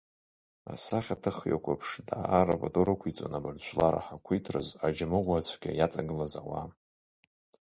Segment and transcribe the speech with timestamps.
[0.73, 6.67] Асахьаҭыхҩы қәыԥш даара пату рықәиҵон абарҭ ажәлар рхақәиҭразы аџьамыӷәа цәгьа иаҵагылаз ауаа.